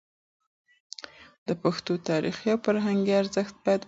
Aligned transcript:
د 1.47 1.49
پښتو 1.63 1.93
تاریخي 2.09 2.47
او 2.53 2.59
فرهنګي 2.65 3.13
ارزښت 3.21 3.55
باید 3.59 3.59
وساتل 3.69 3.79
شي. 3.79 3.79